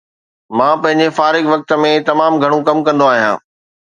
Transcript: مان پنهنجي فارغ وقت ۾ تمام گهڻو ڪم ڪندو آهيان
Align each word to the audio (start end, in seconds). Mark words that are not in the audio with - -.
مان 0.59 0.73
پنهنجي 0.85 1.07
فارغ 1.17 1.43
وقت 1.53 1.75
۾ 1.83 1.91
تمام 2.09 2.39
گهڻو 2.43 2.59
ڪم 2.69 2.77
ڪندو 2.87 3.13
آهيان 3.13 3.45